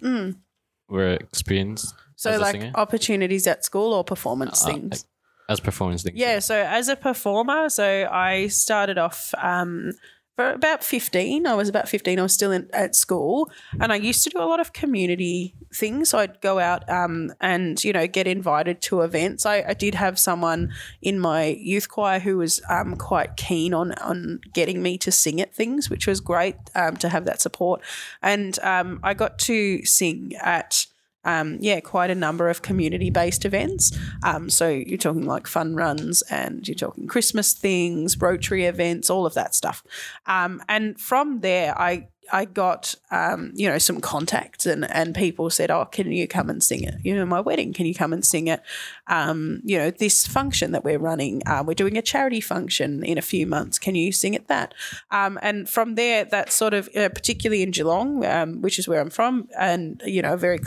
were 0.89 1.15
experienced? 1.15 1.95
Mm. 1.95 1.99
So 2.17 2.39
like 2.39 2.53
singer? 2.53 2.73
opportunities 2.75 3.47
at 3.47 3.65
school 3.65 3.95
or 3.95 4.05
performance 4.05 4.63
Uh, 4.63 4.73
things. 4.73 4.91
like, 4.91 5.01
as 5.49 5.61
performance 5.61 6.03
things. 6.03 6.17
Yeah, 6.17 6.39
so 6.41 6.55
as 6.55 6.89
a 6.89 6.97
performer, 6.97 7.69
so 7.71 8.09
I 8.11 8.49
started 8.49 8.99
off 8.99 9.33
um, 9.39 9.93
about 10.41 10.83
15. 10.83 11.47
I 11.47 11.55
was 11.55 11.69
about 11.69 11.89
15. 11.89 12.19
I 12.19 12.23
was 12.23 12.33
still 12.33 12.53
in, 12.53 12.69
at 12.73 12.97
school 12.97 13.51
and 13.79 13.93
I 13.93 13.97
used 13.97 14.25
to 14.25 14.31
do 14.31 14.39
a 14.39 14.45
lot 14.45 14.61
of 14.61 14.73
community 14.73 15.55
things. 15.75 16.11
So 16.11 16.19
I'd 16.19 16.41
go 16.41 16.59
out 16.59 16.89
um, 16.89 17.33
and, 17.41 17.83
you 17.83 17.93
know, 17.93 18.07
get 18.07 18.27
invited 18.27 18.81
to 18.83 19.03
events. 19.03 19.47
I, 19.47 19.65
I 19.69 19.75
did 19.75 19.95
have 19.95 20.19
someone 20.19 20.73
in 21.03 21.19
my 21.19 21.47
youth 21.47 21.89
choir 21.89 22.19
who 22.19 22.39
was 22.39 22.61
um, 22.69 22.97
quite 22.97 23.37
keen 23.37 23.75
on, 23.75 23.93
on 23.93 24.41
getting 24.53 24.83
me 24.83 24.99
to 24.99 25.13
sing 25.13 25.41
at 25.41 25.55
things, 25.55 25.91
which 25.91 26.07
was 26.07 26.21
great 26.21 26.57
um, 26.75 26.97
to 26.99 27.09
have 27.09 27.25
that 27.25 27.41
support. 27.41 27.83
And 28.23 28.59
um, 28.61 29.01
I 29.03 29.15
got 29.15 29.39
to 29.41 29.85
sing 29.85 30.35
at 30.41 30.87
um, 31.25 31.59
yeah, 31.61 31.81
quite 31.81 32.11
a 32.11 32.15
number 32.15 32.49
of 32.49 32.63
community 32.63 33.11
based 33.11 33.45
events. 33.45 33.97
Um, 34.23 34.49
so 34.51 34.69
you're 34.69 34.99
talking 34.99 35.27
like 35.27 35.47
fun 35.47 35.75
runs 35.75 36.23
and 36.31 36.67
you're 36.67 36.75
talking 36.75 37.07
Christmas 37.07 37.53
things, 37.53 38.21
Rotary 38.21 38.65
events, 38.65 39.11
all 39.11 39.27
of 39.27 39.35
that 39.35 39.55
stuff. 39.55 39.83
Um, 40.27 40.63
and 40.69 40.99
from 41.01 41.41
there, 41.41 41.79
I 41.79 42.09
I 42.33 42.45
got 42.45 42.95
um, 43.11 43.53
you 43.55 43.69
know 43.69 43.79
some 43.79 44.01
contacts 44.01 44.67
and 44.67 44.91
and 44.91 45.15
people 45.15 45.51
said, 45.51 45.71
oh, 45.71 45.85
can 45.85 46.13
you 46.13 46.27
come 46.29 46.51
and 46.51 46.63
sing 46.63 46.85
it? 46.85 46.95
You 47.03 47.15
know, 47.15 47.27
my 47.27 47.41
wedding, 47.41 47.73
can 47.73 47.87
you 47.87 47.95
come 47.95 48.13
and 48.13 48.25
sing 48.25 48.49
it? 48.49 48.63
Um, 49.07 49.61
you 49.65 49.79
know, 49.79 49.91
this 49.91 50.27
function 50.27 50.73
that 50.73 50.85
we're 50.85 50.99
running, 50.99 51.43
uh, 51.47 51.63
we're 51.67 51.75
doing 51.75 51.97
a 51.97 52.03
charity 52.03 52.41
function 52.41 53.05
in 53.05 53.19
a 53.19 53.23
few 53.23 53.47
months. 53.47 53.79
Can 53.79 53.95
you 53.95 54.13
sing 54.13 54.35
at 54.35 54.49
that? 54.49 54.75
Um, 55.11 55.39
and 55.43 55.69
from 55.69 55.95
there, 55.95 56.25
that 56.25 56.53
sort 56.53 56.75
of, 56.75 56.89
uh, 56.97 57.09
particularly 57.09 57.63
in 57.63 57.71
Geelong, 57.71 58.25
um, 58.25 58.61
which 58.63 58.79
is 58.79 58.87
where 58.87 59.01
I'm 59.01 59.11
from, 59.11 59.49
and 59.59 60.03
you 60.05 60.23
know, 60.23 60.35
a 60.35 60.37
very 60.37 60.61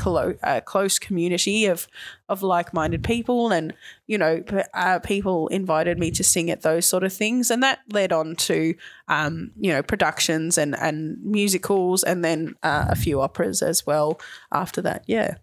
uh, 0.44 0.62
close 0.62 1.00
community 1.00 1.66
of 1.66 1.88
of 2.30 2.42
like-minded 2.42 3.04
people, 3.04 3.52
and 3.52 3.74
you 4.08 4.18
know, 4.18 4.44
uh, 4.74 5.00
people 5.00 5.48
invited 5.50 6.00
me 6.00 6.10
to 6.12 6.24
sing 6.24 6.50
at 6.50 6.62
those 6.62 6.86
sort 6.86 7.04
of 7.04 7.14
things, 7.14 7.52
and 7.52 7.62
that 7.62 7.80
led 7.92 8.12
on 8.12 8.36
to 8.36 8.76
um, 9.08 9.52
you 9.60 9.72
know 9.72 9.84
productions 9.84 10.58
and 10.58 10.76
and 10.76 11.18
musicals, 11.54 12.04
and 12.04 12.24
then 12.24 12.56
uh, 12.64 12.86
a 12.90 12.96
few 12.96 13.22
operas 13.22 13.62
as 13.62 13.86
well 13.86 14.20
after 14.52 14.82
that. 14.82 15.04
Yeah. 15.08 15.36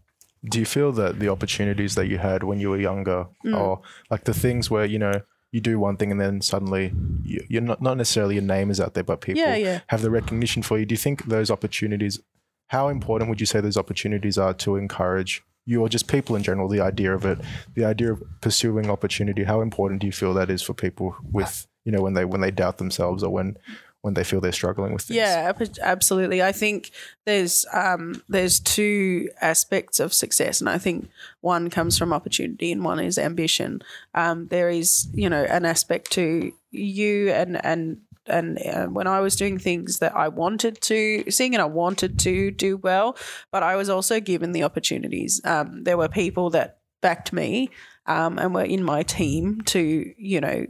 Do 0.45 0.59
you 0.59 0.67
feel 0.67 0.93
that 0.93 1.19
the 1.19 1.29
opportunities 1.29 1.95
that 1.95 2.07
you 2.09 2.19
had 2.19 2.43
when 2.43 2.61
you 2.61 2.71
were 2.71 2.81
younger, 2.81 3.26
Mm. 3.45 3.57
or 3.59 3.81
like 4.11 4.25
the 4.25 4.35
things 4.35 4.71
where 4.71 4.87
you 4.87 4.99
know 4.99 5.21
you 5.52 5.61
do 5.61 5.79
one 5.81 5.97
thing 5.97 6.11
and 6.12 6.21
then 6.21 6.40
suddenly 6.40 6.93
you, 7.25 7.40
you're 7.49 7.62
not 7.62 7.81
not 7.83 7.97
necessarily 7.97 8.35
your 8.37 8.45
name 8.45 8.71
is 8.71 8.81
out 8.81 8.95
there, 8.95 9.05
but 9.05 9.21
people 9.21 9.40
Yeah, 9.43 9.57
yeah. 9.57 9.81
have 9.88 10.02
the 10.02 10.11
recognition 10.11 10.62
for 10.62 10.79
you? 10.79 10.87
Do 10.87 10.93
you 10.95 10.99
think 10.99 11.25
those 11.26 11.50
opportunities? 11.52 12.21
How 12.69 12.88
important 12.88 13.29
would 13.29 13.40
you 13.40 13.47
say 13.47 13.61
those 13.61 13.76
opportunities 13.81 14.38
are 14.38 14.55
to 14.55 14.76
encourage 14.76 15.43
you, 15.67 15.81
or 15.83 15.88
just 15.88 16.07
people 16.07 16.37
in 16.37 16.43
general? 16.43 16.69
The 16.69 16.81
idea 16.81 17.14
of 17.14 17.25
it, 17.26 17.38
the 17.75 17.85
idea 17.85 18.12
of 18.12 18.23
pursuing 18.40 18.88
opportunity. 18.90 19.45
How 19.45 19.61
important 19.61 20.00
do 20.00 20.07
you 20.07 20.12
feel 20.12 20.33
that 20.35 20.50
is 20.50 20.62
for 20.62 20.73
people 20.75 21.17
with 21.33 21.67
you 21.85 21.93
know 21.93 22.00
when 22.02 22.14
they 22.14 22.25
when 22.25 22.40
they 22.40 22.50
doubt 22.52 22.79
themselves 22.79 23.23
or 23.23 23.31
when 23.31 23.57
when 24.02 24.14
they 24.14 24.25
feel 24.25 24.40
they're 24.40 24.52
struggling 24.52 24.92
with 24.92 25.02
things? 25.02 25.16
Yeah, 25.16 25.52
absolutely. 25.83 26.42
I 26.42 26.52
think 26.52 26.90
there's 27.26 27.66
um, 27.73 28.23
there's 28.28 28.61
two 28.61 29.28
aspects 29.40 30.00
of 30.00 30.14
success, 30.14 30.61
and 30.61 30.69
I 30.69 30.78
think 30.78 31.11
one 31.40 31.71
comes 31.71 31.99
from 31.99 32.12
opportunity 32.12 32.73
and 32.73 32.85
one 32.85 33.00
is 33.00 33.19
ambition. 33.19 33.83
Um, 34.14 34.49
there 34.49 34.71
is, 34.71 35.09
you 35.12 35.28
know, 35.28 35.45
an 35.45 35.64
aspect 35.64 36.12
to 36.12 36.52
you 36.71 37.30
and 37.30 37.64
and 37.64 38.00
and 38.26 38.59
uh, 38.66 38.87
when 38.87 39.07
I 39.07 39.21
was 39.21 39.37
doing 39.37 39.59
things 39.59 39.99
that 39.99 40.16
I 40.16 40.28
wanted 40.28 40.80
to 40.83 41.30
sing 41.30 41.54
and 41.54 41.62
I 41.62 41.66
wanted 41.66 42.19
to 42.21 42.50
do 42.50 42.76
well, 42.76 43.16
but 43.50 43.62
I 43.62 43.76
was 43.76 43.88
also 43.88 44.21
given 44.21 44.52
the 44.52 44.62
opportunities. 44.62 45.40
Um, 45.45 45.85
there 45.85 45.97
were 45.97 46.09
people 46.09 46.50
that 46.50 46.78
backed 47.00 47.33
me 47.33 47.71
um, 48.07 48.38
and 48.38 48.54
were 48.54 48.62
in 48.62 48.85
my 48.85 49.02
team 49.02 49.61
to, 49.62 50.12
you 50.16 50.40
know, 50.40 50.66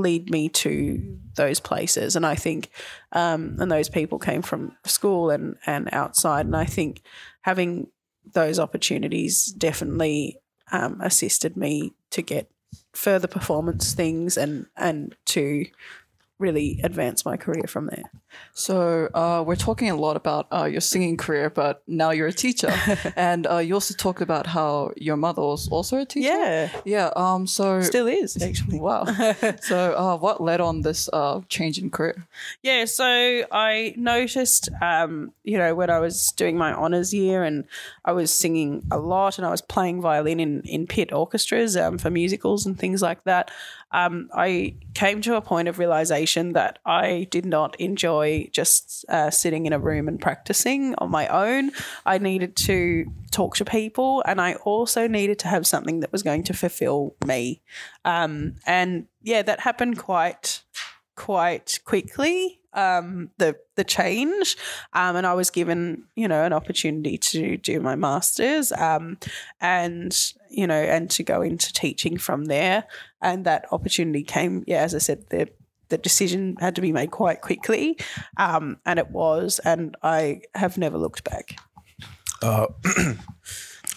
lead 0.00 0.30
me 0.30 0.48
to 0.48 1.18
those 1.34 1.60
places. 1.60 2.16
And 2.16 2.26
I 2.26 2.34
think, 2.34 2.70
um, 3.12 3.56
and 3.58 3.70
those 3.70 3.88
people 3.88 4.18
came 4.18 4.42
from 4.42 4.76
school 4.84 5.30
and, 5.30 5.56
and 5.66 5.88
outside. 5.92 6.46
And 6.46 6.56
I 6.56 6.64
think 6.64 7.02
having 7.42 7.88
those 8.32 8.58
opportunities 8.58 9.46
definitely 9.46 10.38
um, 10.70 11.00
assisted 11.00 11.56
me 11.56 11.94
to 12.10 12.22
get 12.22 12.50
further 12.92 13.28
performance 13.28 13.92
things 13.94 14.36
and, 14.36 14.66
and 14.76 15.14
to 15.26 15.66
really 16.42 16.80
advance 16.82 17.24
my 17.24 17.36
career 17.36 17.64
from 17.66 17.86
there. 17.86 18.10
So 18.54 19.08
uh, 19.14 19.44
we're 19.46 19.56
talking 19.56 19.88
a 19.90 19.96
lot 19.96 20.16
about 20.16 20.46
uh, 20.52 20.64
your 20.64 20.80
singing 20.80 21.16
career, 21.16 21.48
but 21.48 21.82
now 21.86 22.10
you're 22.10 22.28
a 22.28 22.32
teacher, 22.32 22.74
and 23.16 23.46
uh, 23.46 23.58
you 23.58 23.74
also 23.74 23.94
talked 23.94 24.20
about 24.20 24.46
how 24.46 24.92
your 24.96 25.16
mother 25.16 25.42
was 25.42 25.68
also 25.68 25.98
a 25.98 26.04
teacher. 26.04 26.28
Yeah. 26.28 26.70
Yeah. 26.84 27.10
Um. 27.16 27.46
So 27.46 27.80
Still 27.80 28.06
is, 28.06 28.40
actually. 28.42 28.80
wow. 28.80 29.04
so 29.62 29.94
uh, 29.96 30.16
what 30.16 30.42
led 30.42 30.60
on 30.60 30.82
this 30.82 31.08
uh, 31.12 31.40
change 31.48 31.78
in 31.78 31.90
career? 31.90 32.26
Yeah, 32.62 32.84
so 32.86 33.04
I 33.52 33.94
noticed, 33.96 34.68
um, 34.80 35.32
you 35.44 35.56
know, 35.58 35.74
when 35.74 35.90
I 35.90 36.00
was 36.00 36.32
doing 36.32 36.58
my 36.58 36.72
honours 36.72 37.14
year 37.14 37.44
and 37.44 37.64
I 38.04 38.12
was 38.12 38.32
singing 38.32 38.82
a 38.90 38.98
lot 38.98 39.38
and 39.38 39.46
I 39.46 39.50
was 39.50 39.62
playing 39.62 40.00
violin 40.00 40.40
in, 40.40 40.62
in 40.62 40.86
pit 40.86 41.12
orchestras 41.12 41.76
um, 41.76 41.98
for 41.98 42.10
musicals 42.10 42.66
and 42.66 42.78
things 42.78 43.02
like 43.02 43.24
that, 43.24 43.50
um, 43.92 44.28
I 44.34 44.76
came 44.94 45.20
to 45.22 45.36
a 45.36 45.40
point 45.40 45.68
of 45.68 45.78
realization 45.78 46.54
that 46.54 46.78
I 46.84 47.26
did 47.30 47.44
not 47.44 47.78
enjoy 47.80 48.48
just 48.52 49.04
uh, 49.08 49.30
sitting 49.30 49.66
in 49.66 49.72
a 49.72 49.78
room 49.78 50.08
and 50.08 50.20
practicing 50.20 50.94
on 50.98 51.10
my 51.10 51.28
own. 51.28 51.72
I 52.06 52.18
needed 52.18 52.56
to 52.56 53.06
talk 53.30 53.56
to 53.56 53.64
people 53.64 54.22
and 54.26 54.40
I 54.40 54.54
also 54.54 55.06
needed 55.06 55.38
to 55.40 55.48
have 55.48 55.66
something 55.66 56.00
that 56.00 56.12
was 56.12 56.22
going 56.22 56.44
to 56.44 56.54
fulfill 56.54 57.16
me. 57.26 57.62
Um, 58.04 58.54
and 58.66 59.06
yeah, 59.22 59.42
that 59.42 59.60
happened 59.60 59.98
quite 59.98 60.62
quite 61.14 61.78
quickly 61.84 62.61
um, 62.74 63.30
the 63.38 63.56
the 63.76 63.84
change, 63.84 64.56
um, 64.92 65.16
and 65.16 65.26
I 65.26 65.34
was 65.34 65.50
given 65.50 66.04
you 66.16 66.28
know 66.28 66.44
an 66.44 66.52
opportunity 66.52 67.18
to 67.18 67.56
do 67.56 67.80
my 67.80 67.96
masters, 67.96 68.72
um, 68.72 69.18
and 69.60 70.16
you 70.50 70.66
know 70.66 70.74
and 70.80 71.10
to 71.10 71.22
go 71.22 71.42
into 71.42 71.72
teaching 71.72 72.18
from 72.18 72.46
there, 72.46 72.84
and 73.20 73.44
that 73.44 73.66
opportunity 73.72 74.22
came. 74.22 74.64
Yeah, 74.66 74.82
as 74.82 74.94
I 74.94 74.98
said, 74.98 75.28
the 75.30 75.48
the 75.88 75.98
decision 75.98 76.56
had 76.58 76.74
to 76.76 76.80
be 76.80 76.92
made 76.92 77.10
quite 77.10 77.42
quickly, 77.42 77.98
um, 78.38 78.78
and 78.86 78.98
it 78.98 79.10
was, 79.10 79.58
and 79.64 79.94
I 80.02 80.40
have 80.54 80.78
never 80.78 80.96
looked 80.98 81.24
back. 81.24 81.56
Uh, 82.42 82.66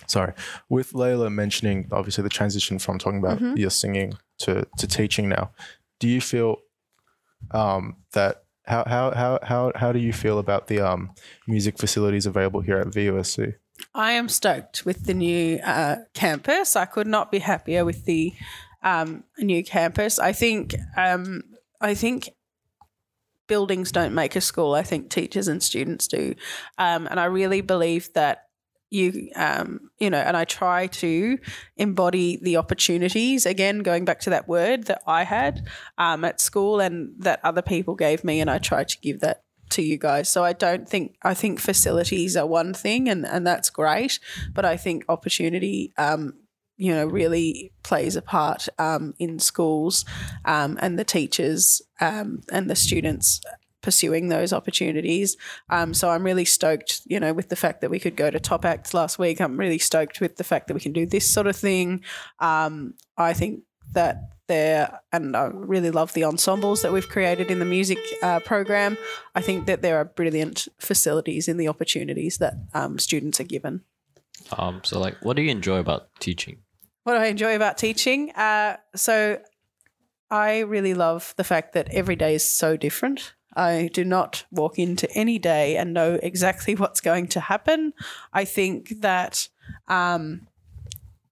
sorry, 0.07 0.33
with 0.69 0.91
Layla 0.91 1.31
mentioning 1.31 1.87
obviously 1.91 2.23
the 2.23 2.29
transition 2.29 2.79
from 2.79 2.99
talking 2.99 3.19
about 3.19 3.37
Mm-hmm. 3.39 3.57
your 3.57 3.69
singing 3.69 4.13
to 4.39 4.67
to 4.77 4.87
teaching 4.87 5.29
now, 5.29 5.51
do 5.99 6.07
you 6.07 6.21
feel 6.21 6.57
um, 7.51 7.95
that 8.13 8.43
how, 8.67 8.83
how 8.85 9.11
how 9.11 9.39
how 9.43 9.71
how 9.75 9.91
do 9.91 9.99
you 9.99 10.13
feel 10.13 10.39
about 10.39 10.67
the 10.67 10.79
um, 10.79 11.11
music 11.47 11.77
facilities 11.77 12.25
available 12.25 12.61
here 12.61 12.77
at 12.77 12.87
VUSC? 12.87 13.55
I 13.93 14.13
am 14.13 14.29
stoked 14.29 14.85
with 14.85 15.05
the 15.05 15.13
new 15.13 15.59
uh, 15.59 15.97
campus. 16.13 16.75
I 16.75 16.85
could 16.85 17.07
not 17.07 17.31
be 17.31 17.39
happier 17.39 17.85
with 17.85 18.05
the 18.05 18.33
um, 18.83 19.23
new 19.37 19.63
campus. 19.63 20.19
I 20.19 20.31
think 20.31 20.75
um, 20.97 21.43
I 21.81 21.93
think 21.93 22.29
buildings 23.47 23.91
don't 23.91 24.15
make 24.15 24.35
a 24.35 24.41
school. 24.41 24.73
I 24.73 24.83
think 24.83 25.09
teachers 25.09 25.47
and 25.47 25.61
students 25.61 26.07
do, 26.07 26.35
um, 26.77 27.07
and 27.07 27.19
I 27.19 27.25
really 27.25 27.61
believe 27.61 28.11
that 28.13 28.44
you 28.89 29.29
um, 29.35 29.89
you 29.99 30.09
know, 30.09 30.17
and 30.17 30.37
I 30.37 30.45
try 30.45 30.87
to 30.87 31.37
embody 31.77 32.37
the 32.41 32.57
opportunities 32.57 33.45
again, 33.45 33.79
going 33.79 34.05
back 34.05 34.19
to 34.21 34.29
that 34.31 34.47
word 34.47 34.85
that 34.85 35.01
I 35.07 35.23
had 35.23 35.67
um, 35.97 36.23
at 36.23 36.39
school 36.39 36.79
and 36.79 37.13
that 37.19 37.39
other 37.43 37.61
people 37.61 37.95
gave 37.95 38.23
me, 38.23 38.39
and 38.39 38.49
I 38.49 38.57
try 38.57 38.83
to 38.83 38.97
give 38.99 39.19
that 39.21 39.43
to 39.71 39.81
you 39.81 39.97
guys. 39.97 40.29
So 40.29 40.43
I 40.43 40.53
don't 40.53 40.87
think 40.87 41.15
I 41.23 41.33
think 41.33 41.59
facilities 41.59 42.37
are 42.37 42.47
one 42.47 42.73
thing 42.73 43.09
and 43.09 43.25
and 43.25 43.45
that's 43.45 43.69
great, 43.69 44.19
but 44.53 44.65
I 44.65 44.77
think 44.77 45.05
opportunity 45.09 45.93
um 45.97 46.33
you 46.77 46.93
know 46.93 47.05
really 47.05 47.71
plays 47.83 48.15
a 48.15 48.21
part 48.21 48.67
um, 48.77 49.13
in 49.19 49.39
schools 49.39 50.05
um, 50.43 50.77
and 50.81 50.99
the 50.99 51.03
teachers 51.05 51.81
um, 52.01 52.41
and 52.51 52.69
the 52.69 52.75
students 52.75 53.41
pursuing 53.85 54.29
those 54.29 54.51
opportunities. 54.51 55.37
Um, 55.69 55.93
so 55.93 56.09
I'm 56.09 56.23
really 56.23 56.43
stoked, 56.43 57.01
you 57.05 57.19
know, 57.19 57.33
with 57.33 57.49
the 57.49 57.55
fact 57.55 57.81
that 57.81 57.91
we 57.91 57.99
could 57.99 58.15
go 58.15 58.31
to 58.31 58.39
top 58.39 58.65
acts 58.65 58.95
last 58.95 59.19
week. 59.19 59.39
I'm 59.39 59.57
really 59.57 59.77
stoked 59.77 60.19
with 60.19 60.37
the 60.37 60.43
fact 60.43 60.67
that 60.67 60.73
we 60.73 60.79
can 60.79 60.91
do 60.91 61.05
this 61.05 61.29
sort 61.29 61.45
of 61.45 61.55
thing. 61.55 62.03
Um, 62.39 62.95
I 63.15 63.33
think 63.33 63.61
that 63.93 64.31
there, 64.47 65.01
and 65.13 65.37
I 65.37 65.45
really 65.53 65.91
love 65.91 66.13
the 66.13 66.23
ensembles 66.23 66.81
that 66.81 66.91
we've 66.91 67.07
created 67.07 67.51
in 67.51 67.59
the 67.59 67.65
music 67.65 67.99
uh, 68.23 68.39
program. 68.39 68.97
I 69.35 69.41
think 69.41 69.67
that 69.67 69.83
there 69.83 69.97
are 69.97 70.05
brilliant 70.05 70.67
facilities 70.79 71.47
in 71.47 71.57
the 71.57 71.67
opportunities 71.67 72.39
that 72.39 72.55
um, 72.73 72.97
students 72.97 73.39
are 73.39 73.45
given. 73.45 73.83
Um, 74.57 74.81
so 74.83 74.99
like, 74.99 75.17
what 75.21 75.35
do 75.35 75.43
you 75.43 75.51
enjoy 75.51 75.77
about 75.77 76.09
teaching? 76.19 76.57
What 77.03 77.13
do 77.13 77.19
I 77.19 77.27
enjoy 77.27 77.55
about 77.55 77.77
teaching? 77.77 78.31
Uh, 78.31 78.77
so 78.95 79.39
I 80.31 80.61
really 80.61 80.95
love 80.95 81.35
the 81.37 81.43
fact 81.43 81.73
that 81.73 81.87
every 81.91 82.15
day 82.15 82.33
is 82.33 82.43
so 82.43 82.77
different. 82.77 83.34
I 83.55 83.89
do 83.93 84.03
not 84.03 84.45
walk 84.51 84.77
into 84.77 85.09
any 85.11 85.39
day 85.39 85.77
and 85.77 85.93
know 85.93 86.19
exactly 86.21 86.75
what's 86.81 87.01
going 87.01 87.27
to 87.29 87.39
happen. 87.39 87.93
I 88.33 88.45
think 88.45 89.01
that 89.01 89.47
um, 89.87 90.47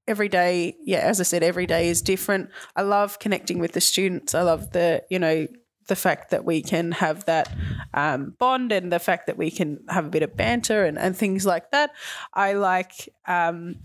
every 0.08 0.30
day, 0.30 0.76
yeah, 0.84 1.00
as 1.00 1.20
I 1.20 1.24
said, 1.24 1.44
every 1.44 1.66
day 1.66 1.90
is 1.90 2.02
different. 2.02 2.50
I 2.76 2.82
love 2.82 3.20
connecting 3.20 3.60
with 3.60 3.74
the 3.74 3.82
students. 3.82 4.34
I 4.36 4.42
love 4.42 4.72
the, 4.72 5.04
you 5.10 5.20
know, 5.20 5.48
the 5.88 5.96
fact 5.96 6.32
that 6.32 6.46
we 6.46 6.62
can 6.62 6.94
have 6.94 7.26
that 7.26 7.54
um, 7.94 8.36
bond 8.40 8.72
and 8.72 8.92
the 8.92 9.00
fact 9.00 9.28
that 9.28 9.38
we 9.38 9.52
can 9.52 9.84
have 9.90 10.06
a 10.06 10.10
bit 10.10 10.24
of 10.24 10.36
banter 10.36 10.86
and, 10.86 10.98
and 10.98 11.16
things 11.16 11.46
like 11.46 11.72
that. 11.72 11.92
I 12.34 12.54
like 12.54 13.10
um, 13.28 13.80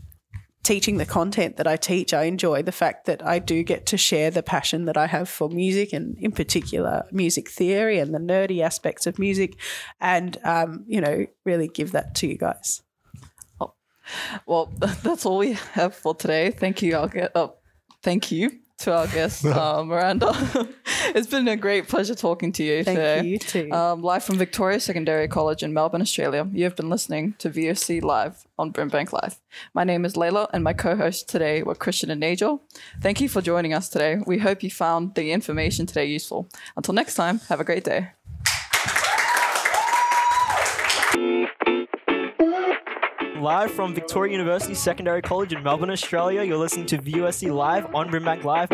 teaching 0.69 0.99
the 0.99 1.07
content 1.07 1.57
that 1.57 1.67
I 1.67 1.77
teach. 1.77 2.13
I 2.13 2.25
enjoy 2.25 2.63
the 2.63 2.73
fact 2.73 3.07
that 3.07 3.27
I 3.27 3.39
do 3.39 3.63
get 3.63 3.87
to 3.87 3.97
share 3.97 4.31
the 4.31 4.43
passion 4.43 4.85
that 4.85 4.99
I 4.99 5.07
have 5.07 5.27
for 5.27 5.49
music 5.49 5.95
and, 5.95 6.15
in 6.19 6.31
particular, 6.31 7.07
music 7.11 7.49
theory 7.49 7.99
and 7.99 8.15
the 8.15 8.19
nerdy 8.19 8.61
aspects 8.61 9.07
of 9.07 9.19
music, 9.19 9.59
and 9.99 10.37
um, 10.45 10.85
you 10.87 11.01
know, 11.01 11.25
really 11.47 11.69
give 11.69 11.93
that 11.93 12.15
to 12.17 12.27
you 12.27 12.37
guys. 12.37 12.83
Well, 14.47 14.71
that's 15.03 15.25
all 15.25 15.39
we 15.39 15.55
have 15.73 15.95
for 15.95 16.15
today. 16.15 16.51
Thank 16.51 16.83
you. 16.83 16.97
I'll 16.97 17.09
get 17.09 17.35
up. 17.35 17.63
Thank 18.03 18.31
you 18.31 18.61
to 18.79 18.95
our 18.95 19.07
guest, 19.09 19.45
uh, 19.47 19.85
Miranda. 19.85 20.33
it's 21.15 21.27
been 21.27 21.49
a 21.49 21.57
great 21.57 21.89
pleasure 21.89 22.15
talking 22.15 22.53
to 22.53 22.63
you 22.63 22.85
Thank 22.85 22.97
today. 22.97 23.23
you, 23.25 23.39
too. 23.39 23.73
Um, 23.73 24.03
live 24.03 24.25
from 24.25 24.39
Victoria 24.39 24.81
Secondary 24.81 25.29
College 25.29 25.63
in 25.63 25.73
Melbourne, 25.73 26.01
Australia. 26.01 26.49
You 26.53 26.65
have 26.65 26.77
been 26.77 26.89
listening 26.89 27.35
to 27.39 27.51
VUSC 27.51 28.03
Live 28.03 28.47
on 28.59 28.73
Brimbank 28.73 29.13
Live. 29.13 29.41
My 29.75 29.85
name 29.85 30.05
is 30.05 30.15
Layla, 30.15 30.49
and 30.53 30.63
my 30.63 30.73
co-hosts 30.73 31.25
today 31.25 31.63
were 31.63 31.75
Christian 31.75 32.11
and 32.11 32.21
Nigel. 32.21 32.63
Thank 33.01 33.21
you 33.21 33.29
for 33.29 33.41
joining 33.41 33.75
us 33.75 33.89
today. 33.89 34.19
We 34.27 34.39
hope 34.39 34.63
you 34.63 34.71
found 34.71 35.15
the 35.15 35.33
information 35.33 35.87
today 35.87 36.07
useful. 36.07 36.49
Until 36.77 36.95
next 36.95 37.15
time, 37.15 37.41
have 37.49 37.61
a 37.61 37.65
great 37.65 37.85
day. 37.85 38.11
Live 43.40 43.71
from 43.71 43.95
Victoria 43.95 44.33
University 44.33 44.75
Secondary 44.75 45.23
College 45.23 45.52
in 45.52 45.62
Melbourne, 45.62 45.90
Australia, 45.90 46.42
you're 46.42 46.57
listening 46.57 46.87
to 46.87 46.99
VUSC 46.99 47.52
Live 47.52 47.95
on 47.95 48.11
Brimbank 48.11 48.42
Live. 48.45 48.68